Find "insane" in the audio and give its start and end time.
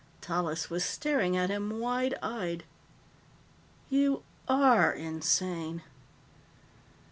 4.91-5.83